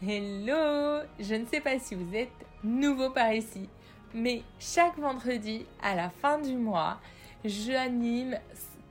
Hello 0.00 1.02
Je 1.18 1.34
ne 1.34 1.44
sais 1.44 1.60
pas 1.60 1.76
si 1.80 1.96
vous 1.96 2.14
êtes 2.14 2.30
nouveau 2.62 3.10
par 3.10 3.32
ici, 3.32 3.68
mais 4.14 4.42
chaque 4.60 4.96
vendredi, 4.96 5.66
à 5.82 5.96
la 5.96 6.08
fin 6.08 6.38
du 6.38 6.54
mois, 6.54 7.00
j'anime 7.44 8.38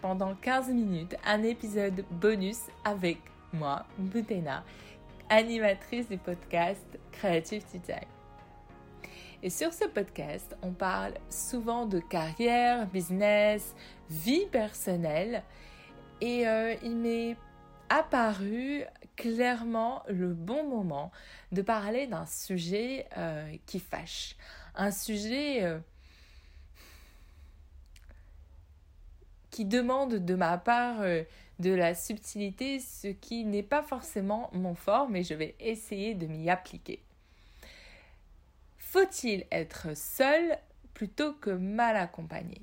pendant 0.01 0.35
15 0.35 0.67
minutes 0.67 1.15
un 1.25 1.43
épisode 1.43 2.03
bonus 2.11 2.59
avec 2.83 3.19
moi, 3.53 3.85
Boutena, 3.97 4.65
animatrice 5.29 6.09
du 6.09 6.17
podcast 6.17 6.85
Creative 7.13 7.63
Tea 7.63 7.79
Time. 7.79 7.95
Et 9.41 9.49
sur 9.49 9.71
ce 9.71 9.85
podcast, 9.85 10.57
on 10.61 10.71
parle 10.71 11.13
souvent 11.29 11.85
de 11.85 11.99
carrière, 11.99 12.85
business, 12.87 13.73
vie 14.09 14.45
personnelle. 14.47 15.41
Et 16.19 16.45
euh, 16.45 16.75
il 16.83 16.97
m'est 16.97 17.37
apparu 17.89 18.83
clairement 19.15 20.03
le 20.07 20.33
bon 20.33 20.67
moment 20.67 21.11
de 21.51 21.61
parler 21.61 22.07
d'un 22.07 22.25
sujet 22.25 23.07
euh, 23.17 23.55
qui 23.65 23.79
fâche, 23.79 24.35
un 24.75 24.91
sujet 24.91 25.63
euh, 25.63 25.79
qui 29.49 29.65
demande 29.65 30.15
de 30.15 30.35
ma 30.35 30.57
part 30.57 31.01
euh, 31.01 31.23
de 31.59 31.73
la 31.73 31.95
subtilité, 31.95 32.79
ce 32.79 33.07
qui 33.07 33.43
n'est 33.43 33.63
pas 33.63 33.81
forcément 33.81 34.49
mon 34.53 34.75
fort, 34.75 35.09
mais 35.09 35.23
je 35.23 35.33
vais 35.33 35.55
essayer 35.59 36.13
de 36.13 36.27
m'y 36.27 36.49
appliquer. 36.49 37.01
Faut-il 38.77 39.45
être 39.51 39.97
seul 39.97 40.57
plutôt 40.93 41.33
que 41.33 41.49
mal 41.49 41.95
accompagné? 41.95 42.61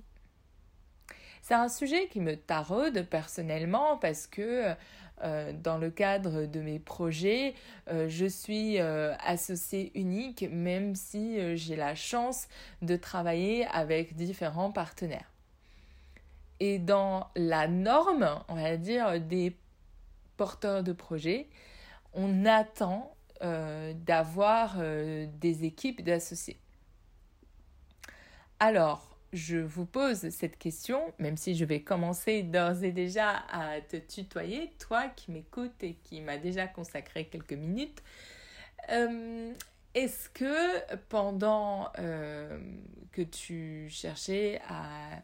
C'est 1.43 1.55
un 1.55 1.69
sujet 1.69 2.09
qui 2.09 2.21
me 2.21 2.37
taraude 2.37 3.07
personnellement 3.11 3.99
parce 3.99 4.27
que 4.27 4.75
euh, 5.23 5.53
dans 5.53 5.79
le 5.79 5.91
cadre 5.91 6.47
de 6.47 6.61
mes 6.61 6.79
projets, 6.79 7.55
euh, 7.89 8.09
je 8.09 8.27
suis 8.27 8.81
euh, 8.81 9.15
associée 9.25 9.93
unique 9.95 10.45
même 10.51 10.97
si 10.97 11.57
j'ai 11.57 11.77
la 11.77 11.95
chance 11.95 12.49
de 12.83 12.97
travailler 12.97 13.67
avec 13.67 14.17
différents 14.17 14.73
partenaires. 14.73 15.31
Et 16.61 16.79
dans 16.79 17.29
la 17.37 17.69
norme, 17.69 18.29
on 18.49 18.55
va 18.55 18.77
dire, 18.77 19.21
des 19.21 19.57
porteurs 20.37 20.83
de 20.83 20.93
projets, 20.93 21.49
on 22.13 22.45
attend 22.45 23.11
d'avoir 24.07 24.79
des 24.79 25.65
équipes 25.65 26.03
d'associés. 26.03 26.57
Alors, 28.59 29.14
je 29.35 29.57
vous 29.57 29.85
pose 29.85 30.31
cette 30.31 30.59
question, 30.59 31.13
même 31.19 31.37
si 31.37 31.57
je 31.57 31.65
vais 31.65 31.83
commencer 31.83 32.45
d'ores 32.45 32.85
et 32.85 32.93
déjà 32.93 33.43
à 33.51 33.81
te 33.81 33.97
tutoyer, 33.97 34.71
toi 34.79 35.09
qui 35.09 35.33
m'écoutes 35.33 35.83
et 35.83 35.95
qui 36.05 36.21
m'a 36.21 36.39
déjà 36.39 36.69
consacré 36.69 37.27
quelques 37.27 37.53
minutes. 37.53 38.01
Euh, 38.91 39.53
est-ce 39.95 40.29
que 40.29 40.97
pendant 41.09 41.91
euh, 41.99 42.61
que 43.11 43.23
tu 43.23 43.89
cherchais 43.91 44.61
à 44.69 45.21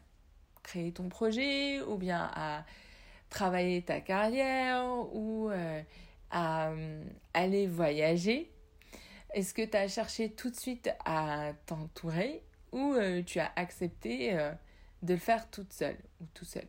créer 0.61 0.91
ton 0.91 1.07
projet 1.07 1.81
ou 1.81 1.95
bien 1.95 2.29
à 2.35 2.65
travailler 3.29 3.81
ta 3.81 4.01
carrière 4.01 4.85
ou 5.13 5.49
euh, 5.49 5.81
à 6.31 6.73
aller 7.33 7.65
voyager, 7.65 8.51
est-ce 9.33 9.53
que 9.53 9.61
tu 9.61 9.77
as 9.77 9.87
cherché 9.87 10.31
tout 10.31 10.49
de 10.49 10.55
suite 10.57 10.89
à 11.05 11.53
t'entourer 11.65 12.43
ou 12.71 12.93
euh, 12.93 13.21
tu 13.23 13.39
as 13.39 13.51
accepté 13.55 14.37
euh, 14.37 14.51
de 15.01 15.13
le 15.13 15.19
faire 15.19 15.49
toute 15.49 15.73
seule 15.73 15.97
ou 16.19 16.25
tout 16.33 16.45
seul. 16.45 16.67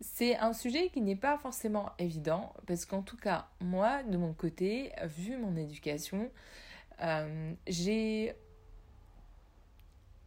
C'est 0.00 0.36
un 0.36 0.52
sujet 0.52 0.90
qui 0.90 1.00
n'est 1.00 1.16
pas 1.16 1.38
forcément 1.38 1.92
évident 1.98 2.52
parce 2.66 2.84
qu'en 2.84 3.02
tout 3.02 3.16
cas, 3.16 3.48
moi, 3.60 4.02
de 4.02 4.16
mon 4.16 4.34
côté, 4.34 4.92
vu 5.04 5.38
mon 5.38 5.56
éducation, 5.56 6.30
euh, 7.02 7.52
j'ai, 7.66 8.34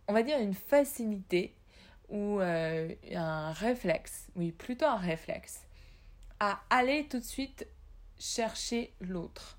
on 0.07 0.13
va 0.13 0.23
dire, 0.23 0.39
une 0.39 0.55
facilité 0.55 1.55
ou 2.09 2.39
un 2.39 3.51
réflexe, 3.51 4.29
oui, 4.35 4.51
plutôt 4.51 4.85
un 4.85 4.97
réflexe, 4.97 5.61
à 6.39 6.59
aller 6.71 7.07
tout 7.07 7.19
de 7.19 7.23
suite 7.23 7.67
chercher 8.17 8.91
l'autre 8.99 9.58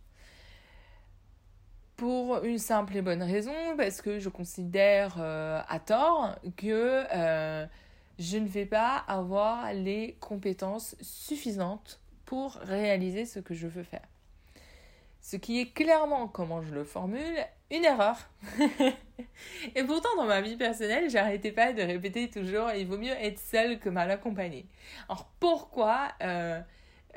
pour 2.00 2.42
une 2.44 2.56
simple 2.56 2.96
et 2.96 3.02
bonne 3.02 3.22
raison, 3.22 3.52
parce 3.76 4.00
que 4.00 4.18
je 4.18 4.30
considère 4.30 5.16
euh, 5.18 5.60
à 5.68 5.78
tort 5.78 6.34
que 6.56 7.04
euh, 7.14 7.66
je 8.18 8.38
ne 8.38 8.48
vais 8.48 8.64
pas 8.64 8.96
avoir 9.06 9.74
les 9.74 10.16
compétences 10.18 10.96
suffisantes 11.02 12.00
pour 12.24 12.54
réaliser 12.54 13.26
ce 13.26 13.38
que 13.38 13.52
je 13.52 13.66
veux 13.66 13.82
faire. 13.82 14.08
Ce 15.20 15.36
qui 15.36 15.60
est 15.60 15.74
clairement, 15.74 16.26
comment 16.26 16.62
je 16.62 16.72
le 16.72 16.84
formule, 16.84 17.36
une 17.70 17.84
erreur. 17.84 18.30
et 19.74 19.84
pourtant, 19.84 20.16
dans 20.16 20.24
ma 20.24 20.40
vie 20.40 20.56
personnelle, 20.56 21.10
j'arrêtais 21.10 21.52
pas 21.52 21.74
de 21.74 21.82
répéter 21.82 22.30
toujours, 22.30 22.70
il 22.70 22.86
vaut 22.86 22.96
mieux 22.96 23.12
être 23.12 23.38
seul 23.38 23.78
que 23.78 23.90
mal 23.90 24.10
accompagné. 24.10 24.64
Alors 25.10 25.28
pourquoi 25.38 26.12
euh, 26.22 26.62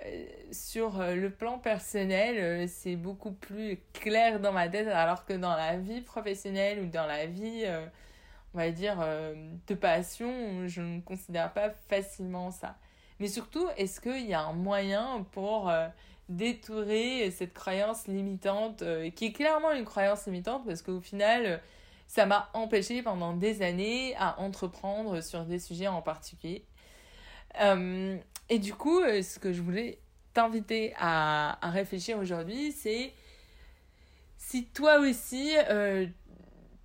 euh, 0.06 0.26
sur 0.52 1.00
euh, 1.00 1.16
le 1.16 1.30
plan 1.30 1.60
personnel, 1.60 2.38
euh, 2.38 2.66
c'est 2.68 2.96
beaucoup 2.96 3.32
plus 3.32 3.80
clair 3.94 4.40
dans 4.40 4.52
ma 4.52 4.68
tête, 4.68 4.88
alors 4.88 5.26
que 5.26 5.34
dans 5.34 5.56
la 5.56 5.78
vie 5.78 6.02
professionnelle 6.02 6.80
ou 6.80 6.88
dans 6.88 7.06
la 7.06 7.26
vie, 7.28 7.66
on 8.54 8.58
va 8.58 8.72
dire, 8.72 8.98
de 9.68 9.76
passion, 9.76 10.68
je 10.68 10.82
ne 10.82 11.02
considère 11.02 11.54
pas 11.54 11.70
facilement 11.90 12.52
ça. 12.52 12.76
Mais 13.20 13.28
surtout, 13.28 13.68
est-ce 13.78 14.02
qu'il 14.02 14.26
y 14.26 14.34
a 14.34 14.42
un 14.42 14.54
moyen 14.54 15.26
pour 15.32 15.72
détourer 16.30 17.32
cette 17.32 17.54
croyance 17.54 18.08
limitante, 18.08 18.84
qui 19.16 19.26
est 19.26 19.32
clairement 19.32 19.72
une 19.72 19.86
croyance 19.86 20.26
limitante, 20.26 20.66
parce 20.66 20.82
qu'au 20.82 21.02
final, 21.02 21.62
ça 22.08 22.26
m'a 22.26 22.50
empêché 22.54 23.02
pendant 23.02 23.34
des 23.34 23.62
années 23.62 24.16
à 24.18 24.40
entreprendre 24.40 25.22
sur 25.22 25.46
des 25.46 25.60
sujets 25.60 25.88
en 25.88 26.02
particulier. 26.02 26.66
Et 28.54 28.60
du 28.60 28.76
coup, 28.76 29.00
euh, 29.00 29.24
ce 29.24 29.40
que 29.40 29.52
je 29.52 29.64
voulais 29.64 29.98
t'inviter 30.36 30.94
à, 31.00 31.58
réfléchir 31.64 32.20
aujourd'hui, 32.20 32.72
c'est 32.72 33.12
si 34.38 34.66
toi 34.66 35.00
aussi, 35.00 35.56
euh, 35.72 36.06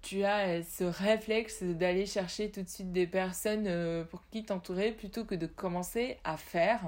tu 0.00 0.24
as 0.24 0.62
ce 0.62 0.84
réflexe 0.84 1.62
d'aller 1.62 2.06
chercher 2.06 2.50
tout 2.50 2.62
de 2.62 2.68
suite 2.70 2.90
des 2.90 3.06
personnes 3.06 3.66
euh, 3.66 4.02
pour 4.02 4.26
qui 4.30 4.46
t'entourer 4.46 4.92
plutôt 4.92 5.26
que 5.26 5.34
de 5.34 5.44
commencer 5.44 6.16
à 6.24 6.38
faire 6.38 6.80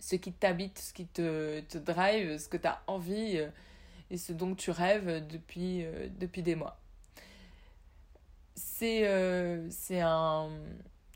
ce 0.00 0.16
qui 0.16 0.32
t'habite, 0.32 0.80
ce 0.80 0.92
qui 0.92 1.06
te, 1.06 1.60
te 1.60 1.78
drive, 1.78 2.36
ce 2.38 2.48
que 2.48 2.56
tu 2.56 2.66
as 2.66 2.82
envie 2.88 3.40
et 4.10 4.18
ce 4.18 4.32
dont 4.32 4.56
tu 4.56 4.72
rêves 4.72 5.24
depuis, 5.28 5.86
depuis 6.18 6.42
des 6.42 6.56
mois. 6.56 6.80
C'est 8.56 9.08
c'est 9.70 10.00
un 10.00 10.50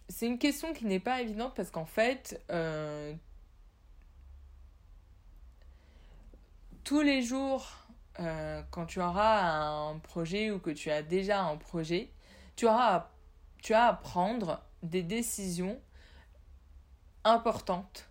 c'est 0.08 0.26
une 0.26 0.38
question 0.38 0.72
qui 0.72 0.86
n'est 0.86 1.00
pas 1.00 1.20
évidente 1.20 1.54
parce 1.54 1.70
qu'en 1.70 1.84
fait, 1.84 2.42
euh, 2.50 3.14
tous 6.84 7.02
les 7.02 7.22
jours, 7.22 7.68
euh, 8.20 8.62
quand 8.70 8.86
tu 8.86 9.00
auras 9.00 9.42
un 9.42 9.98
projet 9.98 10.50
ou 10.50 10.58
que 10.58 10.70
tu 10.70 10.90
as 10.90 11.02
déjà 11.02 11.42
un 11.42 11.56
projet, 11.56 12.10
tu 12.56 12.66
auras 12.66 13.10
tu 13.62 13.74
as 13.74 13.86
à 13.86 13.92
prendre 13.92 14.62
des 14.82 15.02
décisions 15.02 15.80
importantes. 17.24 18.08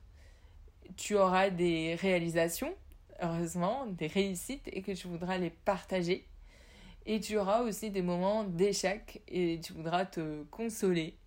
Tu 0.98 1.16
auras 1.16 1.50
des 1.50 1.96
réalisations, 1.96 2.74
heureusement, 3.22 3.86
des 3.86 4.08
réussites 4.08 4.68
et 4.72 4.82
que 4.82 4.92
tu 4.92 5.08
voudras 5.08 5.38
les 5.38 5.50
partager. 5.50 6.28
Et 7.06 7.22
tu 7.22 7.38
auras 7.38 7.62
aussi 7.62 7.90
des 7.90 8.02
moments 8.02 8.44
d'échec 8.44 9.22
et 9.28 9.60
tu 9.64 9.74
voudras 9.74 10.06
te 10.06 10.44
consoler 10.52 11.18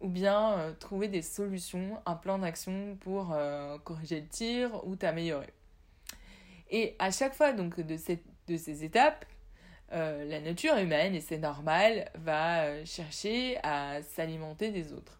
ou 0.00 0.08
bien 0.08 0.52
euh, 0.52 0.72
trouver 0.72 1.08
des 1.08 1.22
solutions, 1.22 2.00
un 2.06 2.14
plan 2.14 2.38
d'action 2.38 2.96
pour 3.00 3.32
euh, 3.32 3.78
corriger 3.78 4.20
le 4.20 4.26
tir 4.26 4.86
ou 4.86 4.96
t'améliorer. 4.96 5.52
Et 6.70 6.94
à 6.98 7.10
chaque 7.10 7.34
fois 7.34 7.52
donc 7.52 7.80
de, 7.80 7.96
cette, 7.96 8.24
de 8.46 8.56
ces 8.56 8.84
étapes, 8.84 9.24
euh, 9.92 10.24
la 10.26 10.40
nature 10.40 10.76
humaine, 10.76 11.14
et 11.14 11.20
c'est 11.20 11.38
normal, 11.38 12.10
va 12.14 12.84
chercher 12.84 13.58
à 13.62 14.02
s'alimenter 14.02 14.70
des 14.70 14.92
autres. 14.92 15.18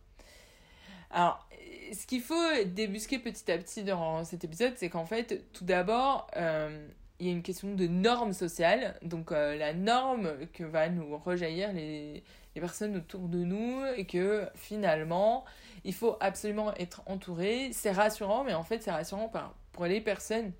Alors, 1.11 1.49
ce 1.93 2.07
qu'il 2.07 2.21
faut 2.21 2.65
débusquer 2.67 3.19
petit 3.19 3.51
à 3.51 3.57
petit 3.57 3.83
dans 3.83 4.25
cet 4.25 4.45
épisode, 4.45 4.75
c'est 4.77 4.91
qu'en 4.91 5.07
fait, 5.07 5.51
tout 5.55 5.65
d'abord, 5.65 6.31
il 6.37 7.27
y 7.27 7.31
a 7.31 7.33
une 7.33 7.43
question 7.43 7.75
de 7.75 7.87
norme 7.87 8.35
sociale, 8.35 8.99
donc 9.01 9.31
la 9.31 9.73
norme 9.73 10.47
que 10.53 10.65
va 10.65 10.91
nous 10.91 11.17
rejaillir 11.17 11.73
les, 11.73 12.23
personnes 12.61 12.97
autour 12.97 13.29
de 13.29 13.39
nous 13.39 13.85
et 13.97 14.07
que 14.07 14.49
finalement 14.55 15.45
il 15.85 15.95
faut 15.95 16.17
absolument 16.21 16.75
être 16.75 17.03
entouré. 17.07 17.71
C'est 17.73 17.93
rassurant, 17.93 18.45
mais 18.45 18.55
en 18.55 18.63
fait 18.63 18.83
c'est 18.83 18.91
rassurant 18.91 19.31
pour 19.73 19.87
les 19.87 20.01
personnes 20.01 20.53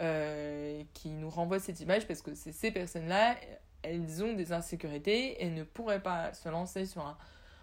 euh, 0.00 0.82
qui 0.94 1.10
nous 1.10 1.30
renvoient 1.30 1.60
cette 1.60 1.80
image 1.80 2.06
parce 2.06 2.22
que 2.22 2.34
c'est 2.34 2.52
ces 2.52 2.70
personnes-là, 2.70 3.36
elles 3.82 4.22
ont 4.22 4.32
des 4.32 4.52
insécurités 4.52 5.42
et 5.42 5.50
ne 5.50 5.64
pourraient 5.64 6.02
pas 6.02 6.32
se 6.32 6.48
lancer 6.48 6.86
sur 6.86 7.06
un 7.06 7.16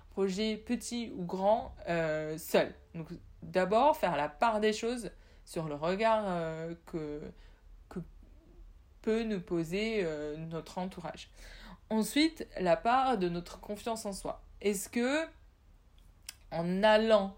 projet 0.09 0.57
petit 0.57 1.11
ou 1.15 1.25
grand 1.25 1.75
euh, 1.89 2.37
seul. 2.37 2.73
Donc 2.93 3.07
d'abord 3.43 3.97
faire 3.97 4.17
la 4.17 4.29
part 4.29 4.59
des 4.59 4.73
choses 4.73 5.11
sur 5.45 5.67
le 5.67 5.75
regard 5.75 6.25
que 6.87 7.21
peut 9.01 9.21
nous 9.21 9.39
poser 9.39 10.03
notre 10.49 10.79
entourage. 10.79 11.29
Ensuite, 11.89 12.47
la 12.59 12.75
part 12.77 13.17
de 13.17 13.29
notre 13.29 13.59
confiance 13.59 14.05
en 14.05 14.13
soi. 14.13 14.41
Est-ce 14.61 14.89
que 14.89 15.25
en 16.51 16.83
allant 16.83 17.35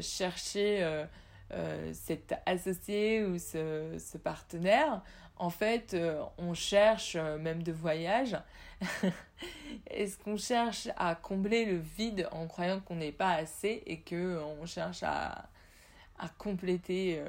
chercher 0.00 1.06
cet 1.92 2.34
associé 2.46 3.24
ou 3.24 3.38
ce, 3.38 3.96
ce 3.98 4.16
partenaire, 4.18 5.02
en 5.42 5.50
fait, 5.50 5.94
euh, 5.94 6.22
on 6.38 6.54
cherche, 6.54 7.16
euh, 7.16 7.36
même 7.36 7.64
de 7.64 7.72
voyage, 7.72 8.36
est-ce 9.88 10.16
qu'on 10.16 10.36
cherche 10.36 10.88
à 10.96 11.16
combler 11.16 11.64
le 11.64 11.78
vide 11.78 12.28
en 12.30 12.46
croyant 12.46 12.78
qu'on 12.78 12.94
n'est 12.94 13.10
pas 13.10 13.32
assez 13.32 13.82
et 13.86 14.00
qu'on 14.02 14.14
euh, 14.14 14.66
cherche 14.66 15.02
à, 15.02 15.48
à 16.18 16.28
compléter 16.38 17.20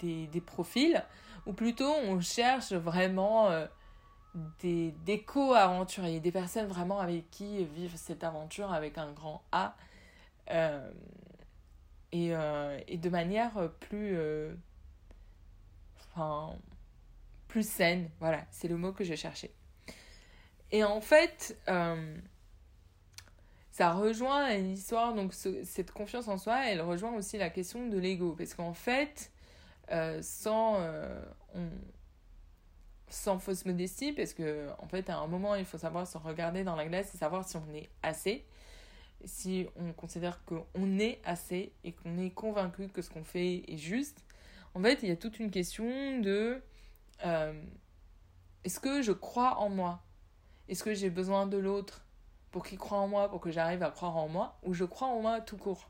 des, 0.00 0.26
des, 0.26 0.40
profils? 0.42 1.02
Ou 1.46 1.54
plutôt, 1.54 1.90
on 1.90 2.20
cherche 2.20 2.72
vraiment 2.72 3.48
des, 4.60 4.92
des 5.04 5.22
co-aventuriers, 5.22 6.20
des 6.20 6.32
personnes 6.32 6.66
vraiment 6.66 7.00
avec 7.00 7.30
qui 7.30 7.64
vivre 7.64 7.96
cette 7.96 8.24
aventure 8.24 8.72
avec 8.72 8.98
un 8.98 9.12
grand 9.12 9.42
A 9.52 9.76
et, 12.12 12.30
et, 12.88 12.98
de 12.98 13.08
manière 13.08 13.70
plus... 13.80 14.18
Enfin 15.98 16.56
plus 17.56 17.66
saine. 17.66 18.10
Voilà, 18.20 18.44
c'est 18.50 18.68
le 18.68 18.76
mot 18.76 18.92
que 18.92 19.04
je 19.04 19.14
cherchais. 19.14 19.50
Et 20.72 20.84
en 20.84 21.00
fait, 21.00 21.58
euh, 21.68 22.16
ça 23.70 23.92
rejoint 23.92 24.54
une 24.54 24.72
histoire, 24.72 25.14
donc 25.14 25.32
cette 25.32 25.90
confiance 25.90 26.28
en 26.28 26.38
soi, 26.38 26.66
elle 26.66 26.82
rejoint 26.82 27.14
aussi 27.14 27.38
la 27.38 27.50
question 27.50 27.88
de 27.88 27.98
l'ego. 27.98 28.34
Parce 28.36 28.54
qu'en 28.54 28.74
fait, 28.74 29.30
euh, 29.90 30.20
sans, 30.22 30.76
euh, 30.80 31.18
sans 33.08 33.38
fausse 33.38 33.64
modestie, 33.64 34.12
parce 34.12 34.32
que 34.32 34.68
en 34.78 34.88
fait, 34.88 35.08
à 35.10 35.18
un 35.18 35.26
moment, 35.26 35.54
il 35.54 35.64
faut 35.64 35.78
savoir 35.78 36.06
se 36.06 36.18
regarder 36.18 36.64
dans 36.64 36.76
la 36.76 36.86
glace 36.86 37.14
et 37.14 37.18
savoir 37.18 37.48
si 37.48 37.56
on 37.56 37.74
est 37.74 37.88
assez. 38.02 38.44
Si 39.24 39.66
on 39.76 39.92
considère 39.92 40.44
qu'on 40.44 40.98
est 40.98 41.20
assez 41.24 41.72
et 41.84 41.92
qu'on 41.92 42.18
est 42.18 42.30
convaincu 42.30 42.88
que 42.88 43.02
ce 43.02 43.10
qu'on 43.10 43.24
fait 43.24 43.64
est 43.68 43.78
juste. 43.78 44.24
En 44.74 44.82
fait, 44.82 44.98
il 45.02 45.08
y 45.08 45.12
a 45.12 45.16
toute 45.16 45.38
une 45.38 45.50
question 45.50 46.20
de 46.20 46.60
euh, 47.24 47.62
est-ce 48.64 48.80
que 48.80 49.02
je 49.02 49.12
crois 49.12 49.58
en 49.58 49.70
moi? 49.70 50.02
Est-ce 50.68 50.84
que 50.84 50.94
j'ai 50.94 51.10
besoin 51.10 51.46
de 51.46 51.56
l'autre 51.56 52.04
pour 52.50 52.66
qu'il 52.66 52.78
croit 52.78 52.98
en 52.98 53.08
moi, 53.08 53.30
pour 53.30 53.40
que 53.40 53.50
j'arrive 53.50 53.82
à 53.82 53.90
croire 53.90 54.16
en 54.16 54.28
moi? 54.28 54.58
Ou 54.64 54.74
je 54.74 54.84
crois 54.84 55.08
en 55.08 55.22
moi 55.22 55.40
tout 55.40 55.56
court? 55.56 55.88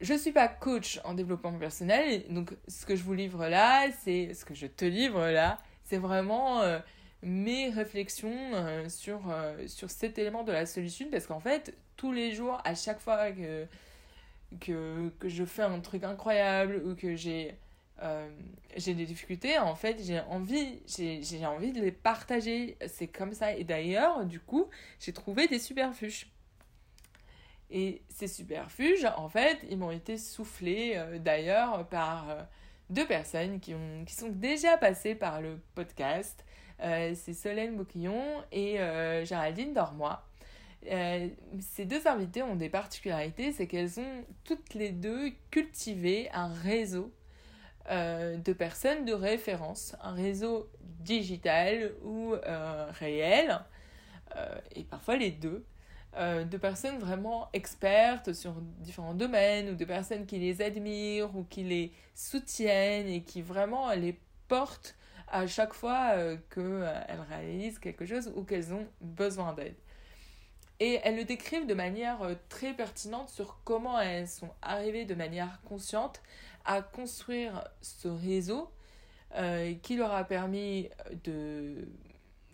Je 0.00 0.12
ne 0.12 0.18
suis 0.18 0.32
pas 0.32 0.48
coach 0.48 1.00
en 1.04 1.14
développement 1.14 1.52
personnel, 1.52 2.24
donc 2.28 2.54
ce 2.68 2.84
que 2.84 2.94
je 2.94 3.02
vous 3.02 3.14
livre 3.14 3.46
là, 3.46 3.90
c'est 4.02 4.34
ce 4.34 4.44
que 4.44 4.54
je 4.54 4.66
te 4.66 4.84
livre 4.84 5.26
là, 5.30 5.58
c'est 5.84 5.98
vraiment 5.98 6.60
euh, 6.60 6.78
mes 7.22 7.70
réflexions 7.70 8.54
euh, 8.54 8.88
sur, 8.88 9.22
sur 9.66 9.90
cet 9.90 10.18
élément 10.18 10.42
de 10.42 10.52
la 10.52 10.66
solution, 10.66 11.08
parce 11.10 11.26
qu'en 11.26 11.40
fait, 11.40 11.74
tous 11.96 12.12
les 12.12 12.32
jours, 12.32 12.60
à 12.64 12.74
chaque 12.74 13.00
fois 13.00 13.30
que, 13.32 13.66
je 15.24 15.44
fais 15.44 15.62
un 15.62 15.80
truc 15.80 16.04
incroyable 16.04 16.82
ou 16.84 16.94
que 16.94 17.16
j'ai 17.16 17.56
euh, 18.02 18.28
j'ai 18.76 18.94
des 18.94 19.06
difficultés, 19.06 19.58
en 19.58 19.74
fait, 19.74 20.02
j'ai 20.02 20.20
envie, 20.20 20.80
j'ai 20.86 21.46
envie 21.46 21.72
de 21.72 21.80
les 21.80 21.92
partager. 21.92 22.76
C'est 22.88 23.06
comme 23.06 23.32
ça. 23.32 23.54
Et 23.54 23.64
d'ailleurs, 23.64 24.24
du 24.24 24.40
coup, 24.40 24.68
j'ai 24.98 25.12
trouvé 25.12 25.46
des 25.46 25.58
superfuges. 25.58 26.26
Et 27.72 28.02
ces 28.08 28.28
superfuges, 28.28 29.06
en 29.16 29.28
fait, 29.28 29.58
ils 29.68 29.78
m'ont 29.78 29.90
été 29.90 30.18
soufflés 30.18 30.92
euh, 30.96 31.18
d'ailleurs 31.18 31.88
par 31.88 32.30
euh, 32.30 32.42
deux 32.90 33.06
personnes 33.06 33.58
qui, 33.60 33.74
ont, 33.74 34.04
qui 34.04 34.14
sont 34.14 34.28
déjà 34.28 34.76
passées 34.76 35.14
par 35.14 35.40
le 35.40 35.60
podcast. 35.74 36.44
c'est 36.78 37.32
Solène 37.32 37.76
Bouquillon 37.76 38.22
et 38.50 38.76
Géraldine 39.24 39.72
Dormois. 39.72 40.26
ces 40.82 41.84
deux 41.86 42.06
invitées 42.06 42.42
ont 42.42 42.56
des 42.56 42.68
particularités, 42.68 43.52
c'est 43.52 43.66
qu'elles 43.66 43.98
ont 44.00 44.24
toutes 44.44 44.74
les 44.74 44.90
deux 44.90 45.32
cultivé 45.50 46.28
un 46.32 46.52
réseau 46.52 47.12
euh, 47.90 48.36
de 48.36 48.52
personnes 48.52 49.04
de 49.04 49.12
référence, 49.12 49.96
un 50.02 50.12
réseau 50.12 50.70
digital 51.00 51.92
ou 52.04 52.32
euh, 52.32 52.86
réel, 52.92 53.58
euh, 54.36 54.54
et 54.76 54.84
parfois 54.84 55.16
les 55.16 55.32
deux, 55.32 55.64
de 56.14 56.56
personnes 56.58 56.98
vraiment 56.98 57.48
expertes 57.54 58.34
sur 58.34 58.52
différents 58.80 59.14
domaines, 59.14 59.70
ou 59.70 59.74
de 59.74 59.84
personnes 59.84 60.26
qui 60.26 60.38
les 60.38 60.60
admirent, 60.60 61.34
ou 61.36 61.44
qui 61.44 61.64
les 61.64 61.92
soutiennent, 62.14 63.08
et 63.08 63.22
qui 63.22 63.40
vraiment 63.40 63.90
les 63.94 64.18
portent 64.48 64.94
à 65.28 65.46
chaque 65.46 65.72
fois 65.72 66.14
qu'elles 66.54 67.24
réalisent 67.30 67.78
quelque 67.78 68.04
chose 68.04 68.30
ou 68.36 68.44
qu'elles 68.44 68.74
ont 68.74 68.86
besoin 69.00 69.54
d'aide. 69.54 69.76
Et 70.80 71.00
elles 71.04 71.16
le 71.16 71.24
décrivent 71.24 71.66
de 71.66 71.74
manière 71.74 72.18
très 72.48 72.74
pertinente 72.74 73.30
sur 73.30 73.60
comment 73.64 73.98
elles 73.98 74.28
sont 74.28 74.50
arrivées 74.60 75.06
de 75.06 75.14
manière 75.14 75.60
consciente 75.64 76.20
à 76.64 76.82
construire 76.82 77.64
ce 77.80 78.08
réseau 78.08 78.70
euh, 79.34 79.74
qui 79.82 79.96
leur 79.96 80.12
a 80.12 80.24
permis 80.24 80.88
de, 81.24 81.88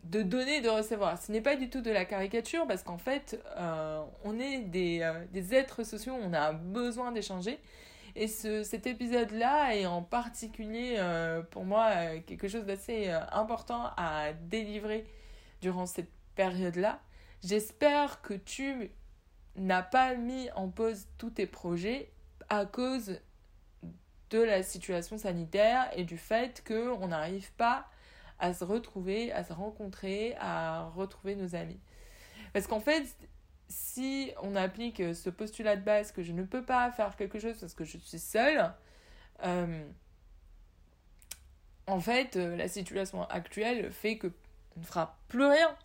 de 0.08 0.22
donner 0.22 0.60
de 0.60 0.68
recevoir. 0.68 1.20
Ce 1.20 1.30
n'est 1.30 1.40
pas 1.40 1.56
du 1.56 1.70
tout 1.70 1.80
de 1.80 1.90
la 1.90 2.04
caricature 2.04 2.66
parce 2.66 2.82
qu'en 2.82 2.98
fait, 2.98 3.42
euh, 3.56 4.02
on 4.24 4.38
est 4.38 4.58
des, 4.58 5.00
euh, 5.02 5.24
des, 5.32 5.54
êtres 5.54 5.84
sociaux, 5.84 6.14
on 6.20 6.32
a 6.32 6.52
besoin 6.52 7.12
d'échanger. 7.12 7.58
Et 8.16 8.26
ce, 8.26 8.62
cet 8.62 8.86
épisode-là 8.86 9.76
est 9.76 9.86
en 9.86 10.02
particulier 10.02 10.98
pour 11.50 11.64
moi 11.64 12.18
quelque 12.26 12.48
chose 12.48 12.64
d'assez 12.64 13.10
important 13.30 13.90
à 13.96 14.32
délivrer 14.32 15.06
durant 15.60 15.86
cette 15.86 16.10
période-là. 16.34 17.00
J'espère 17.44 18.20
que 18.22 18.34
tu 18.34 18.90
n'as 19.56 19.82
pas 19.82 20.14
mis 20.14 20.50
en 20.52 20.68
pause 20.68 21.06
tous 21.18 21.30
tes 21.30 21.46
projets 21.46 22.10
à 22.48 22.64
cause 22.64 23.20
de 24.30 24.40
la 24.40 24.62
situation 24.62 25.18
sanitaire 25.18 25.90
et 25.96 26.04
du 26.04 26.18
fait 26.18 26.62
qu'on 26.66 27.08
n'arrive 27.08 27.52
pas 27.52 27.86
à 28.38 28.54
se 28.54 28.64
retrouver, 28.64 29.32
à 29.32 29.44
se 29.44 29.52
rencontrer, 29.52 30.36
à 30.38 30.88
retrouver 30.94 31.36
nos 31.36 31.54
amis. 31.54 31.80
Parce 32.52 32.66
qu'en 32.66 32.80
fait, 32.80 33.04
si 33.68 34.32
on 34.42 34.56
applique 34.56 35.02
ce 35.14 35.30
postulat 35.30 35.76
de 35.76 35.82
base 35.82 36.12
que 36.12 36.22
je 36.22 36.32
ne 36.32 36.42
peux 36.42 36.64
pas 36.64 36.90
faire 36.92 37.16
quelque 37.16 37.38
chose 37.38 37.56
parce 37.60 37.74
que 37.74 37.84
je 37.84 37.98
suis 37.98 38.18
seule, 38.18 38.72
euh, 39.44 39.84
en 41.86 42.00
fait, 42.00 42.36
la 42.36 42.68
situation 42.68 43.24
actuelle 43.28 43.90
fait 43.92 44.18
qu'on 44.18 44.30
ne 44.76 44.84
fera 44.84 45.18
plus 45.28 45.44
rien. 45.44 45.76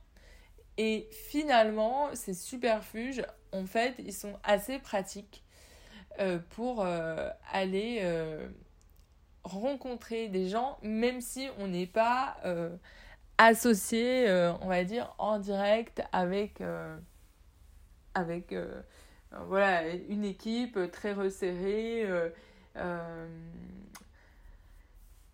Et 0.78 1.08
finalement, 1.12 2.14
ces 2.16 2.34
superfuges, 2.34 3.24
en 3.52 3.66
fait, 3.66 3.96
ils 4.00 4.14
sont 4.14 4.40
assez 4.44 4.80
pratiques 4.80 5.44
euh, 6.20 6.40
pour 6.52 6.82
euh, 6.82 7.30
aller 7.52 8.00
euh, 8.02 8.48
rencontrer 9.44 10.30
des 10.30 10.48
gens, 10.48 10.78
même 10.82 11.22
si 11.22 11.48
on 11.60 11.68
n'est 11.68 11.88
pas 11.88 12.38
associé, 13.38 14.28
on 14.62 14.68
va 14.68 14.84
dire, 14.84 15.14
en 15.18 15.40
direct 15.40 16.02
avec, 16.12 16.62
avec 18.14 18.56
voilà, 19.48 19.90
une 20.10 20.24
équipe 20.24 20.80
très 20.92 21.14
resserrée, 21.14 22.08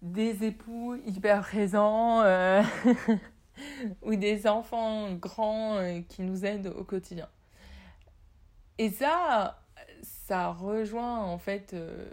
des 0.02 0.46
époux 0.46 0.96
hyper 1.06 1.42
présents 1.42 2.24
ou 4.02 4.16
des 4.16 4.48
enfants 4.48 5.14
grands 5.14 6.02
qui 6.10 6.24
nous 6.24 6.46
aident 6.46 6.74
au 6.76 6.84
quotidien. 6.84 7.28
Et 8.80 8.90
ça, 8.90 9.60
ça 10.30 10.52
rejoint 10.52 11.24
en 11.24 11.40
fait 11.40 11.74
euh, 11.74 12.06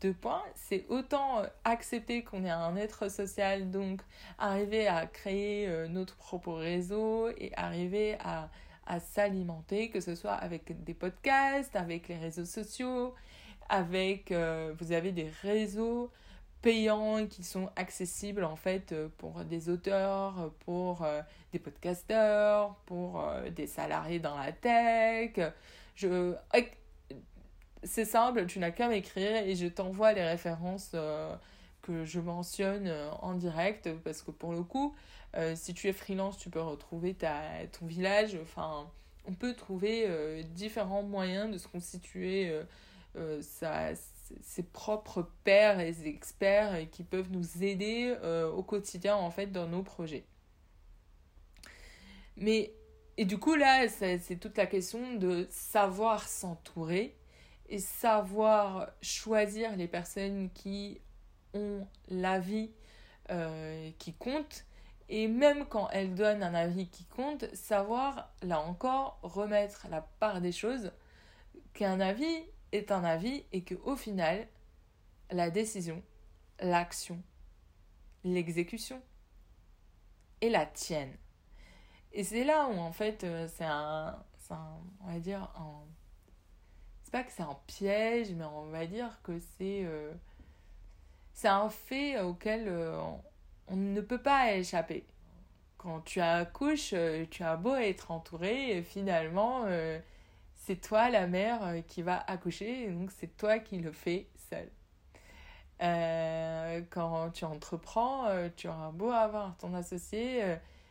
deux 0.00 0.12
points. 0.12 0.44
C'est 0.54 0.84
autant 0.88 1.40
euh, 1.40 1.46
accepter 1.64 2.22
qu'on 2.22 2.44
est 2.44 2.50
un 2.50 2.76
être 2.76 3.10
social, 3.10 3.72
donc 3.72 4.00
arriver 4.38 4.86
à 4.86 5.06
créer 5.06 5.66
euh, 5.66 5.88
notre 5.88 6.14
propre 6.14 6.52
réseau 6.52 7.30
et 7.36 7.50
arriver 7.56 8.16
à, 8.20 8.48
à 8.86 9.00
s'alimenter, 9.00 9.90
que 9.90 9.98
ce 9.98 10.14
soit 10.14 10.34
avec 10.34 10.84
des 10.84 10.94
podcasts, 10.94 11.74
avec 11.74 12.06
les 12.06 12.16
réseaux 12.16 12.44
sociaux, 12.44 13.12
avec, 13.68 14.32
vous 14.78 14.92
avez 14.92 15.10
des 15.10 15.30
réseaux 15.42 16.10
payants 16.60 17.26
qui 17.26 17.42
sont 17.42 17.70
accessibles 17.76 18.44
en 18.44 18.56
fait 18.56 18.94
pour 19.16 19.42
des 19.44 19.70
auteurs, 19.70 20.52
pour 20.66 21.06
des 21.50 21.58
podcasteurs, 21.58 22.76
pour 22.84 23.24
des 23.56 23.66
salariés 23.66 24.18
dans 24.20 24.36
la 24.36 24.52
tech. 24.52 25.40
Je, 25.96 26.34
c'est 27.84 28.04
simple, 28.04 28.46
tu 28.46 28.58
n'as 28.58 28.70
qu'à 28.70 28.88
m'écrire 28.88 29.36
et 29.36 29.54
je 29.54 29.66
t'envoie 29.66 30.12
les 30.12 30.24
références 30.24 30.92
euh, 30.94 31.34
que 31.82 32.04
je 32.04 32.20
mentionne 32.20 32.86
euh, 32.86 33.10
en 33.20 33.34
direct 33.34 33.92
parce 34.04 34.22
que 34.22 34.30
pour 34.30 34.52
le 34.52 34.62
coup, 34.62 34.94
euh, 35.36 35.54
si 35.56 35.74
tu 35.74 35.88
es 35.88 35.92
freelance, 35.92 36.38
tu 36.38 36.50
peux 36.50 36.60
retrouver 36.60 37.14
ta, 37.14 37.42
ton 37.78 37.86
village. 37.86 38.38
Enfin, 38.42 38.90
on 39.26 39.34
peut 39.34 39.54
trouver 39.54 40.44
différents 40.50 41.02
moyens 41.02 41.50
de 41.50 41.56
se 41.56 41.66
constituer 41.66 42.54
sa, 43.40 43.94
ses 44.42 44.62
propres 44.62 45.26
pairs 45.44 45.80
et 45.80 45.94
experts 46.04 46.90
qui 46.90 47.04
peuvent 47.04 47.30
nous 47.30 47.64
aider 47.64 48.14
au 48.54 48.62
quotidien 48.62 49.16
en 49.16 49.30
fait 49.30 49.46
dans 49.46 49.66
nos 49.66 49.82
projets. 49.82 50.26
Mais 52.36 52.74
et 53.16 53.24
du 53.24 53.38
coup 53.38 53.54
là 53.54 53.88
c'est 53.88 54.36
toute 54.36 54.58
la 54.58 54.66
question 54.66 55.14
de 55.14 55.46
savoir 55.48 56.28
s'entourer 56.28 57.16
et 57.68 57.78
savoir 57.78 58.90
choisir 59.00 59.76
les 59.76 59.88
personnes 59.88 60.50
qui 60.50 61.00
ont 61.54 61.86
l'avis 62.08 62.70
euh, 63.30 63.90
qui 63.98 64.12
compte 64.12 64.66
et 65.08 65.28
même 65.28 65.66
quand 65.66 65.88
elles 65.90 66.14
donnent 66.14 66.42
un 66.42 66.54
avis 66.54 66.88
qui 66.88 67.04
compte, 67.04 67.44
savoir 67.54 68.32
là 68.42 68.60
encore 68.60 69.18
remettre 69.22 69.86
la 69.90 70.00
part 70.00 70.40
des 70.40 70.52
choses 70.52 70.92
qu'un 71.74 72.00
avis 72.00 72.44
est 72.72 72.90
un 72.90 73.04
avis 73.04 73.44
et 73.52 73.62
que 73.62 73.74
au 73.74 73.96
final 73.96 74.48
la 75.30 75.50
décision, 75.50 76.02
l'action, 76.60 77.22
l'exécution 78.24 79.00
est 80.40 80.48
la 80.48 80.66
tienne. 80.66 81.14
Et 82.12 82.24
c'est 82.24 82.44
là 82.44 82.66
où 82.68 82.78
en 82.78 82.92
fait 82.92 83.24
euh, 83.24 83.48
c'est 83.48 83.64
un, 83.64 84.22
on 84.50 85.06
va 85.12 85.18
dire 85.18 85.52
un 85.56 85.84
que 87.22 87.30
c'est 87.30 87.42
un 87.42 87.56
piège, 87.66 88.32
mais 88.32 88.44
on 88.44 88.66
va 88.66 88.86
dire 88.86 89.20
que 89.22 89.38
c'est 89.56 89.84
euh, 89.84 90.12
c'est 91.32 91.48
un 91.48 91.68
fait 91.70 92.20
auquel 92.20 92.66
euh, 92.68 92.98
on, 93.68 93.76
ne 93.76 94.00
peut 94.00 94.20
pas 94.20 94.54
échapper. 94.54 95.06
Quand 95.78 96.00
tu 96.00 96.20
accouches, 96.20 96.92
euh, 96.94 97.26
tu 97.30 97.42
as 97.42 97.56
beau 97.56 97.76
être 97.76 98.10
entouré, 98.10 98.82
finalement, 98.82 99.66
c'est 100.56 100.80
toi 100.80 101.10
la 101.10 101.26
mère 101.26 101.60
qui 101.86 102.02
va 102.02 102.18
accoucher, 102.26 102.90
donc 102.90 103.10
c'est 103.12 103.36
toi 103.36 103.58
qui 103.58 103.78
le 103.78 103.92
fais 103.92 104.26
seul. 104.50 104.68
quand 106.90 107.30
tu 107.30 107.44
entreprends, 107.44 108.26
tu 108.56 108.68
auras 108.68 108.90
beau 108.90 109.10
avoir 109.10 109.56
ton 109.58 109.74
associé, 109.74 110.42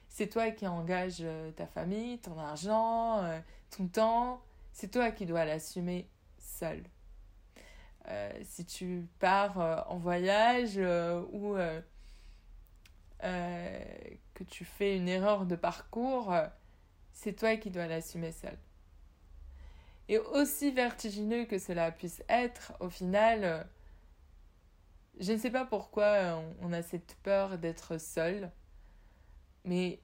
c'est 0.09 0.27
toi 0.27 0.51
qui 0.51 0.67
engage 0.67 1.23
ta 1.55 1.65
famille, 1.65 2.19
ton 2.19 2.37
argent, 2.39 3.23
ton 3.71 3.87
temps, 3.87 4.41
c'est 4.73 4.91
toi 4.91 5.11
qui 5.11 5.25
dois 5.25 5.45
l'assumer 5.45 6.09
seul. 6.39 6.83
Euh, 8.09 8.31
si 8.43 8.65
tu 8.65 9.07
pars 9.19 9.61
euh, 9.61 9.77
en 9.87 9.97
voyage 9.97 10.73
euh, 10.75 11.23
ou 11.31 11.55
que 14.33 14.43
tu 14.43 14.65
fais 14.65 14.97
une 14.97 15.07
erreur 15.07 15.45
de 15.45 15.55
parcours, 15.55 16.33
c'est 17.13 17.33
toi 17.33 17.55
qui 17.55 17.69
dois 17.69 17.87
l'assumer 17.87 18.33
seul. 18.33 18.57
Et 20.09 20.17
aussi 20.17 20.71
vertigineux 20.71 21.45
que 21.45 21.57
cela 21.57 21.91
puisse 21.91 22.21
être, 22.27 22.73
au 22.81 22.89
final, 22.89 23.65
je 25.19 25.31
ne 25.31 25.37
sais 25.37 25.51
pas 25.51 25.63
pourquoi 25.63 26.43
on 26.59 26.73
a 26.73 26.81
cette 26.81 27.15
peur 27.23 27.57
d'être 27.57 27.97
seul, 27.97 28.51
mais 29.63 30.01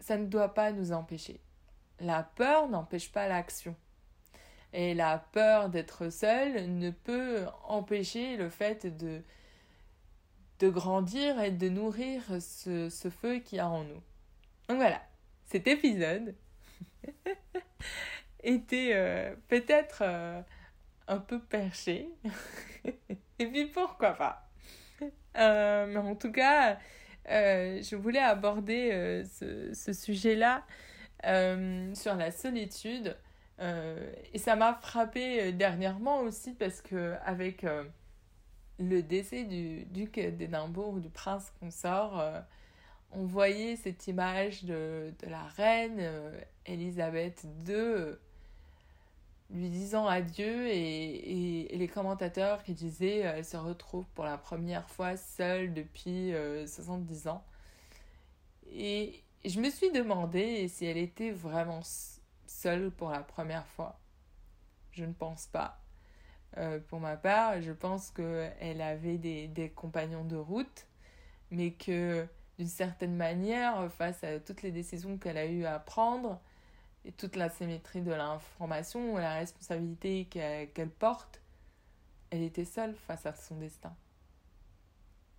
ça 0.00 0.16
ne 0.16 0.24
doit 0.24 0.54
pas 0.54 0.72
nous 0.72 0.92
empêcher. 0.92 1.40
La 2.00 2.22
peur 2.22 2.68
n'empêche 2.68 3.12
pas 3.12 3.28
l'action. 3.28 3.76
Et 4.72 4.92
la 4.92 5.18
peur 5.18 5.68
d'être 5.68 6.10
seul 6.10 6.68
ne 6.68 6.90
peut 6.90 7.44
empêcher 7.68 8.36
le 8.36 8.48
fait 8.48 8.86
de, 8.86 9.22
grandir 10.62 11.40
et 11.40 11.50
de 11.50 11.68
nourrir 11.68 12.22
ce, 12.40 13.10
feu 13.10 13.38
qu'il 13.38 13.58
y 13.58 13.60
a 13.60 13.68
en 13.68 13.84
nous. 13.84 14.02
Donc 14.68 14.78
voilà, 14.78 15.00
cet 15.44 15.68
épisode 15.68 16.34
était 18.42 18.92
euh, 18.94 19.34
peut-être 19.46 20.02
euh, 20.02 20.42
un 21.06 21.18
peu 21.18 21.38
perché. 21.38 22.08
et 23.38 23.46
puis 23.46 23.66
pourquoi 23.66 24.14
pas? 24.14 24.48
Euh, 25.36 25.86
Mais 25.86 25.98
en 25.98 26.16
tout 26.16 26.32
cas, 26.32 26.78
je 27.28 27.94
voulais 27.94 28.18
aborder 28.18 29.22
ce 29.24 29.92
sujet-là 29.92 30.64
sur 31.94 32.14
la 32.14 32.30
solitude 32.30 33.16
euh, 33.60 34.12
et 34.32 34.38
ça 34.38 34.56
m'a 34.56 34.74
frappé 34.74 35.40
euh, 35.40 35.52
dernièrement 35.52 36.20
aussi 36.20 36.54
parce 36.54 36.80
que 36.80 37.14
avec 37.24 37.62
euh, 37.64 37.84
le 38.78 39.02
décès 39.02 39.44
du 39.44 39.84
duc 39.86 40.14
d'Édimbourg, 40.18 40.98
du 40.98 41.08
prince 41.08 41.52
consort, 41.60 42.22
on 43.12 43.24
voyait 43.24 43.76
cette 43.76 44.08
image 44.08 44.64
de, 44.64 45.14
de 45.22 45.30
la 45.30 45.44
reine 45.56 46.02
Elisabeth 46.66 47.46
II 47.68 48.16
lui 49.50 49.68
disant 49.68 50.08
adieu 50.08 50.66
et, 50.66 51.66
et, 51.72 51.76
les 51.78 51.86
commentateurs 51.86 52.64
qui 52.64 52.72
disaient 52.72 53.18
elle 53.18 53.44
se 53.44 53.56
retrouve 53.56 54.06
pour 54.16 54.24
la 54.24 54.38
première 54.38 54.90
fois 54.90 55.16
seule 55.16 55.72
depuis 55.72 56.32
70 56.66 57.28
ans. 57.28 57.44
Et 58.72 59.23
je 59.44 59.60
me 59.60 59.70
suis 59.70 59.90
demandé 59.90 60.68
si 60.68 60.86
elle 60.86 60.96
était 60.96 61.30
vraiment 61.30 61.80
seule 62.46 62.90
pour 62.90 63.10
la 63.10 63.20
première 63.20 63.66
fois. 63.66 63.98
Je 64.92 65.04
ne 65.04 65.12
pense 65.12 65.46
pas. 65.46 65.80
Euh, 66.56 66.78
pour 66.88 67.00
ma 67.00 67.16
part, 67.16 67.60
je 67.60 67.72
pense 67.72 68.10
qu'elle 68.10 68.80
avait 68.80 69.18
des, 69.18 69.72
compagnons 69.74 70.24
de 70.24 70.36
route, 70.36 70.86
mais 71.50 71.72
que 71.72 72.26
d'une 72.58 72.68
certaine 72.68 73.16
manière, 73.16 73.90
face 73.92 74.22
à 74.22 74.38
toutes 74.38 74.62
les 74.62 74.70
décisions 74.70 75.18
qu'elle 75.18 75.36
a 75.36 75.46
eu 75.46 75.64
à 75.64 75.78
prendre, 75.78 76.40
et 77.04 77.12
toute 77.12 77.36
la 77.36 77.50
symétrie 77.50 78.00
de 78.00 78.12
l'information, 78.12 79.16
la 79.16 79.34
responsabilité 79.34 80.26
qu'elle 80.26 80.90
porte, 80.90 81.42
elle 82.30 82.42
était 82.42 82.64
seule 82.64 82.94
face 82.94 83.26
à 83.26 83.34
son 83.34 83.56
destin. 83.56 83.94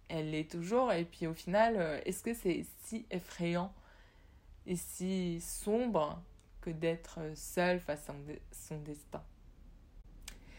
Elle 0.09 0.31
l'est 0.31 0.51
toujours, 0.51 0.91
et 0.91 1.05
puis 1.05 1.25
au 1.25 1.33
final, 1.33 1.77
euh, 1.77 1.99
est-ce 2.05 2.21
que 2.21 2.33
c'est 2.35 2.65
si 2.83 3.07
effrayant 3.09 3.73
et 4.67 4.75
si 4.75 5.39
sombre 5.41 6.21
d'être 6.71 7.19
seul 7.35 7.79
face 7.79 8.09
à 8.09 8.13
son 8.51 8.77
destin. 8.79 9.23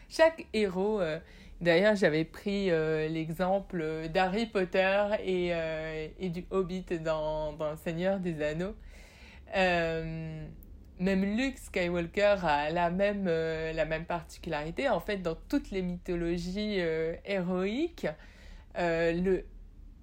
Chaque 0.09 0.45
héros, 0.53 1.01
euh, 1.01 1.19
d'ailleurs 1.59 1.95
j'avais 1.95 2.23
pris 2.23 2.71
euh, 2.71 3.07
l'exemple 3.09 4.07
d'Harry 4.13 4.45
Potter 4.45 5.07
et, 5.23 5.49
euh, 5.53 6.07
et, 6.19 6.29
du 6.29 6.45
Hobbit 6.49 6.85
dans, 7.03 7.53
dans 7.53 7.75
Seigneur 7.75 8.19
des 8.19 8.41
Anneaux. 8.41 8.75
même 9.53 11.37
Luke 11.37 11.57
Skywalker 11.57 12.37
a 12.43 12.69
la 12.69 12.89
même, 12.89 13.25
la 13.25 13.85
même 13.85 14.05
particularité. 14.05 14.89
En 14.89 14.99
fait, 14.99 15.17
dans 15.17 15.35
toutes 15.35 15.71
les 15.71 15.81
mythologies 15.81 16.79
héroïques, 17.25 18.07
le, 18.75 19.43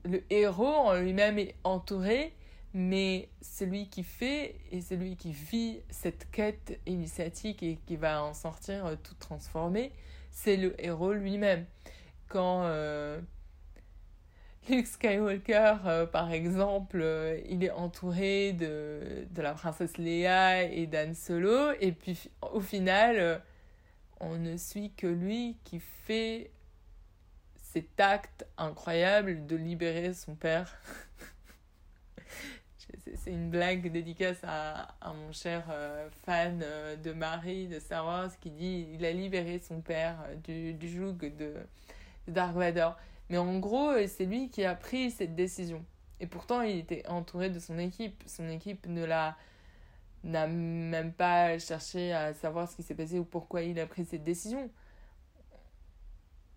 le 0.04 0.23
héros 0.30 0.66
en 0.66 0.94
lui-même 0.94 1.38
est 1.38 1.54
entouré 1.64 2.34
mais 2.74 3.28
celui 3.40 3.88
qui 3.88 4.02
fait 4.02 4.56
et 4.72 4.80
celui 4.80 5.16
qui 5.16 5.30
vit 5.30 5.80
cette 5.90 6.28
quête 6.32 6.80
initiatique 6.86 7.62
et 7.62 7.78
qui 7.86 7.96
va 7.96 8.22
en 8.22 8.34
sortir 8.34 8.84
euh, 8.84 8.96
tout 8.96 9.14
transformé, 9.14 9.92
c'est 10.32 10.56
le 10.56 10.74
héros 10.84 11.12
lui-même. 11.12 11.66
Quand 12.28 12.64
euh, 12.64 13.20
Luke 14.68 14.88
Skywalker, 14.88 15.76
euh, 15.86 16.06
par 16.06 16.32
exemple, 16.32 16.96
il 17.48 17.62
est 17.62 17.70
entouré 17.70 18.52
de, 18.52 19.24
de 19.30 19.42
la 19.42 19.54
princesse 19.54 19.96
Leia 19.96 20.64
et 20.64 20.88
d'Anne 20.88 21.14
Solo, 21.14 21.70
et 21.80 21.92
puis 21.92 22.28
au 22.42 22.60
final, 22.60 23.40
on 24.18 24.36
ne 24.36 24.56
suit 24.56 24.92
que 24.96 25.06
lui 25.06 25.56
qui 25.62 25.78
fait 25.78 26.50
cet 27.56 28.00
acte 28.00 28.46
incroyable 28.58 29.46
de 29.46 29.54
libérer 29.54 30.12
son 30.12 30.34
père 30.34 30.76
c'est 33.16 33.30
une 33.30 33.50
blague 33.50 33.90
dédicace 33.90 34.38
à, 34.42 34.94
à 35.00 35.12
mon 35.12 35.32
cher 35.32 35.64
euh, 35.70 36.08
fan 36.24 36.60
euh, 36.62 36.96
de 36.96 37.12
Marie 37.12 37.66
de 37.66 37.78
Star 37.78 38.04
Wars 38.04 38.30
qui 38.40 38.50
dit 38.50 38.88
il 38.92 39.04
a 39.04 39.12
libéré 39.12 39.58
son 39.58 39.80
père 39.80 40.16
euh, 40.26 40.34
du, 40.36 40.74
du 40.74 40.88
joug 40.88 41.14
de, 41.14 41.28
de, 41.28 41.54
Dark 42.28 42.54
Vador. 42.54 42.96
Mais 43.30 43.38
en 43.38 43.58
gros, 43.58 43.92
c'est 44.06 44.26
lui 44.26 44.50
qui 44.50 44.64
a 44.64 44.74
pris 44.74 45.10
cette 45.10 45.34
décision. 45.34 45.84
Et 46.20 46.26
pourtant, 46.26 46.60
il 46.60 46.78
était 46.78 47.06
entouré 47.08 47.50
de 47.50 47.58
son 47.58 47.78
équipe. 47.78 48.22
Son 48.26 48.48
équipe 48.48 48.86
ne 48.86 49.04
l'a 49.04 49.36
n'a 50.24 50.46
même 50.46 51.12
pas 51.12 51.58
cherché 51.58 52.14
à 52.14 52.32
savoir 52.32 52.70
ce 52.70 52.76
qui 52.76 52.82
s'est 52.82 52.94
passé 52.94 53.18
ou 53.18 53.24
pourquoi 53.24 53.60
il 53.62 53.78
a 53.78 53.86
pris 53.86 54.06
cette 54.06 54.24
décision. 54.24 54.70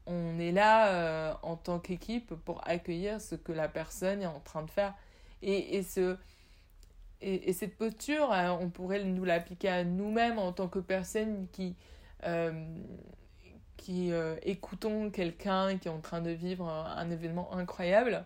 On 0.06 0.40
est 0.40 0.54
là 0.54 1.38
en 1.44 1.58
tant 1.58 1.80
qu'équipe 1.80 2.34
pour 2.34 2.66
accueillir 2.66 3.20
ce 3.20 3.36
que 3.36 3.52
la 3.52 3.68
personne 3.68 4.22
est 4.22 4.28
en 4.28 4.40
train 4.40 4.64
de 4.64 4.70
faire. 4.70 4.94
Et, 5.42 5.78
et 5.78 5.84
ce, 5.84 6.18
et, 7.22 7.54
cette 7.54 7.78
posture, 7.78 8.32
hein, 8.32 8.58
on 8.62 8.70
pourrait 8.70 9.04
nous 9.04 9.24
l'appliquer 9.24 9.70
à 9.70 9.84
nous-mêmes 9.84 10.40
en 10.40 10.54
tant 10.54 10.68
que 10.68 10.80
personnes 10.80 11.48
qui, 11.52 11.76
euh, 12.26 12.52
qui 13.76 14.12
euh, 14.12 14.36
écoutons 14.44 15.10
quelqu'un 15.10 15.78
qui 15.78 15.88
est 15.88 15.92
en 15.92 16.00
train 16.00 16.22
de 16.22 16.32
vivre 16.32 16.68
un, 16.68 17.10
événement 17.10 17.54
incroyable. 17.54 18.26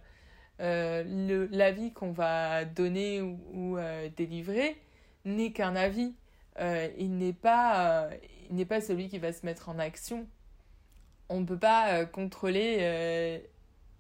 Euh, 0.60 1.48
l'avis 1.52 1.94
qu'on 1.94 2.12
va 2.12 2.66
donner 2.66 3.22
ou, 3.22 3.78
délivrer 4.18 4.78
n'est 5.26 5.52
qu'un 5.54 5.76
avis. 5.76 6.14
il 6.60 7.18
n'est 7.18 7.34
pas, 7.34 8.10
il 8.50 8.56
n'est 8.56 8.66
pas 8.66 8.82
celui 8.82 9.08
qui 9.08 9.20
va 9.20 9.32
se 9.34 9.46
mettre 9.46 9.70
en 9.70 9.80
action. 9.80 10.28
on 11.30 11.42
ne 11.42 11.46
peut 11.46 11.60
pas 11.60 12.06
contrôler 12.06 13.42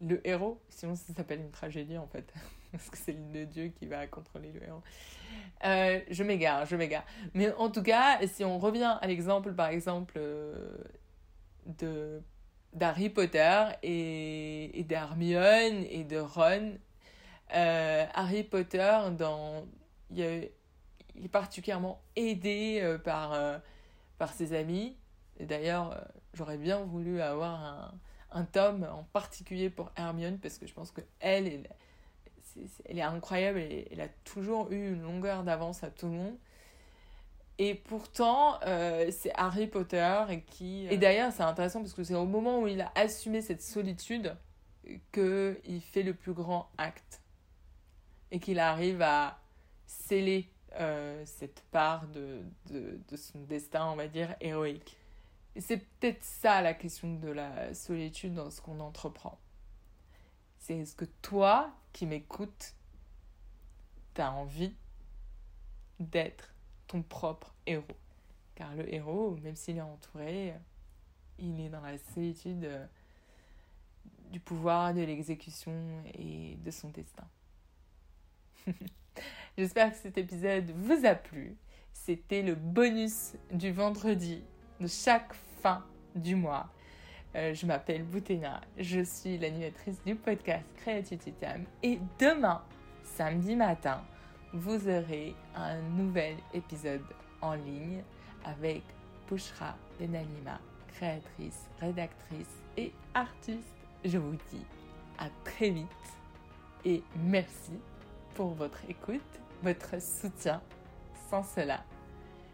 le 0.01 0.27
héros, 0.27 0.59
sinon 0.69 0.95
ça 0.95 1.13
s'appelle 1.13 1.39
une 1.41 1.51
tragédie 1.51 1.97
en 1.97 2.07
fait. 2.07 2.33
Parce 2.77 2.89
que 2.89 2.97
c'est 2.97 3.17
le 3.33 3.45
dieu 3.45 3.67
qui 3.67 3.85
va 3.85 4.07
contrôler 4.07 4.51
le 4.51 4.63
héros. 4.63 4.81
Euh, 5.65 5.99
je 6.09 6.23
m'égare, 6.23 6.65
je 6.65 6.75
m'égare. 6.75 7.05
Mais 7.33 7.51
en 7.53 7.69
tout 7.69 7.83
cas, 7.83 8.25
si 8.27 8.43
on 8.43 8.59
revient 8.59 8.97
à 9.01 9.07
l'exemple, 9.07 9.53
par 9.53 9.67
exemple, 9.67 10.15
euh, 10.17 10.77
de 11.65 12.21
d'Harry 12.73 13.09
Potter 13.09 13.65
et, 13.83 14.79
et 14.79 14.83
d'Hermione 14.85 15.83
et 15.89 16.05
de 16.05 16.17
Ron, 16.19 16.77
euh, 17.53 18.05
Harry 18.13 18.43
Potter, 18.43 18.97
dans, 19.17 19.65
il, 20.09 20.21
est 20.21 20.53
particulièrement 21.29 22.01
aidé 22.15 22.97
par, 23.03 23.37
par 24.17 24.31
ses 24.31 24.53
amis. 24.53 24.95
D'ailleurs, 25.37 26.01
j'aurais 26.33 26.57
bien 26.57 26.79
voulu 26.79 27.19
avoir 27.19 27.61
un, 27.61 27.93
un 28.31 28.45
tome 28.45 28.87
en 28.89 29.03
particulier 29.03 29.69
pour 29.69 29.91
Hermione 29.97 30.39
parce 30.39 30.57
que 30.57 30.65
je 30.65 30.73
pense 30.73 30.91
que 30.91 31.01
elle, 31.19 31.67
elle, 32.85 32.97
est 32.97 33.03
incroyable, 33.03 33.59
elle 33.59 34.01
a 34.01 34.07
toujours 34.23 34.71
eu 34.71 34.93
une 34.93 35.03
longueur 35.03 35.43
d'avance 35.43 35.83
à 35.83 35.89
tout 35.89 36.07
le 36.07 36.13
monde. 36.13 36.35
Et 37.57 37.75
pourtant, 37.75 38.59
euh, 38.65 39.11
c'est 39.11 39.31
Harry 39.35 39.67
Potter 39.67 40.23
qui... 40.47 40.87
Et 40.87 40.97
d'ailleurs, 40.97 41.31
c'est 41.31 41.43
intéressant 41.43 41.81
parce 41.81 41.93
que 41.93 42.03
c'est 42.03 42.15
au 42.15 42.25
moment 42.25 42.61
où 42.61 42.67
il 42.67 42.81
a 42.81 42.91
assumé 42.95 43.41
cette 43.41 43.61
solitude 43.61 44.35
qu'il 45.11 45.81
fait 45.81 46.03
le 46.03 46.13
plus 46.13 46.33
grand 46.33 46.69
acte. 46.77 47.21
Et 48.31 48.39
qu'il 48.39 48.59
arrive 48.59 49.01
à 49.01 49.39
sceller 49.85 50.49
euh, 50.79 51.21
cette 51.25 51.63
part 51.71 52.07
de, 52.07 52.39
de, 52.69 52.99
de, 53.09 53.17
son 53.17 53.41
destin, 53.41 53.87
on 53.91 53.95
va 53.95 54.07
dire, 54.07 54.35
héroïque. 54.39 54.97
C'est 55.59 55.77
peut-être 55.77 56.23
ça 56.23 56.61
la 56.61 56.73
question 56.73 57.13
de 57.15 57.29
la 57.29 57.73
solitude 57.73 58.33
dans 58.33 58.49
ce 58.49 58.61
qu'on 58.61 58.79
entreprend. 58.79 59.37
C'est 60.61 60.77
est-ce 60.77 60.95
que 60.95 61.05
toi, 61.23 61.73
qui 61.91 62.05
m'écoutes, 62.05 62.75
t'as 64.13 64.29
envie 64.29 64.75
d'être 65.99 66.53
ton 66.87 67.01
propre 67.01 67.55
héros 67.65 67.97
Car 68.53 68.75
le 68.75 68.93
héros, 68.93 69.37
même 69.41 69.55
s'il 69.55 69.77
est 69.77 69.81
entouré, 69.81 70.53
il 71.39 71.59
est 71.59 71.69
dans 71.69 71.81
la 71.81 71.97
solitude 71.97 72.69
du 74.31 74.39
pouvoir, 74.39 74.93
de 74.93 75.01
l'exécution 75.01 75.73
et 76.13 76.57
de 76.63 76.69
son 76.71 76.89
destin. 76.89 77.27
J'espère 79.57 79.91
que 79.91 79.97
cet 79.97 80.19
épisode 80.19 80.69
vous 80.75 81.05
a 81.05 81.15
plu. 81.15 81.57
C'était 81.91 82.43
le 82.43 82.53
bonus 82.53 83.33
du 83.51 83.71
vendredi 83.71 84.43
de 84.79 84.85
chaque 84.85 85.33
fin 85.33 85.83
du 86.15 86.35
mois. 86.35 86.71
Euh, 87.35 87.53
je 87.53 87.65
m'appelle 87.65 88.03
Boutena, 88.03 88.59
je 88.77 89.01
suis 89.01 89.37
l'animatrice 89.37 90.03
du 90.05 90.15
podcast 90.15 90.65
Creativity 90.77 91.31
Time 91.33 91.63
et 91.81 91.97
demain, 92.19 92.61
samedi 93.03 93.55
matin, 93.55 94.01
vous 94.51 94.89
aurez 94.89 95.33
un 95.55 95.79
nouvel 95.95 96.35
épisode 96.53 97.05
en 97.39 97.53
ligne 97.53 98.03
avec 98.43 98.83
Pushra 99.27 99.77
Benalima, 99.97 100.59
créatrice, 100.89 101.69
rédactrice 101.79 102.59
et 102.75 102.91
artiste. 103.13 103.77
Je 104.03 104.17
vous 104.17 104.35
dis 104.51 104.65
à 105.17 105.29
très 105.45 105.69
vite 105.69 105.87
et 106.83 107.01
merci 107.15 107.79
pour 108.35 108.49
votre 108.55 108.81
écoute, 108.89 109.21
votre 109.63 110.01
soutien. 110.01 110.61
Sans 111.29 111.43
cela, 111.43 111.81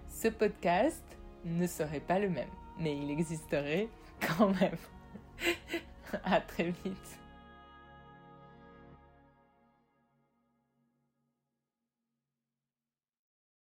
ce 0.08 0.28
podcast 0.28 1.04
ne 1.46 1.66
serait 1.66 2.00
pas 2.00 2.20
le 2.20 2.30
même 2.30 2.50
mais 2.80 2.96
il 2.98 3.12
existerait 3.12 3.88
quand 4.38 4.50
même. 4.60 4.78
à 6.24 6.42
très 6.42 6.74
vite. 6.84 7.20